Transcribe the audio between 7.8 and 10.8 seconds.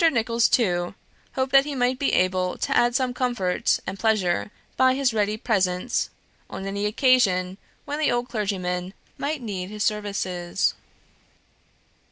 when the old clergyman might need his services.